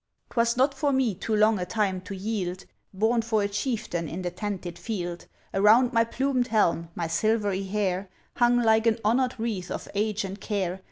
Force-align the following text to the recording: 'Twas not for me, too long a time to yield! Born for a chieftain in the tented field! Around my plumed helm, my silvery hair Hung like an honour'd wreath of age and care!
'Twas 0.31 0.57
not 0.57 0.73
for 0.73 0.91
me, 0.91 1.13
too 1.13 1.35
long 1.35 1.59
a 1.59 1.65
time 1.67 2.01
to 2.01 2.15
yield! 2.15 2.65
Born 2.91 3.21
for 3.21 3.43
a 3.43 3.47
chieftain 3.47 4.09
in 4.09 4.23
the 4.23 4.31
tented 4.31 4.79
field! 4.79 5.27
Around 5.53 5.93
my 5.93 6.03
plumed 6.03 6.47
helm, 6.47 6.89
my 6.95 7.05
silvery 7.05 7.65
hair 7.65 8.09
Hung 8.37 8.59
like 8.63 8.87
an 8.87 8.97
honour'd 9.05 9.39
wreath 9.39 9.69
of 9.69 9.87
age 9.93 10.25
and 10.25 10.41
care! 10.41 10.79